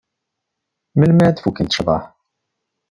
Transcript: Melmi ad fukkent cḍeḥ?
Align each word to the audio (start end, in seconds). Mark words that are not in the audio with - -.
Melmi 0.97 1.23
ad 1.25 1.41
fukkent 1.43 1.75
cḍeḥ? 1.77 2.03